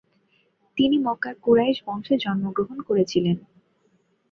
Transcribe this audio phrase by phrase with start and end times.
[0.77, 3.37] তিনি মক্কার কুরাইশ বংশে জন্মগ্রহণ করেছিলেন।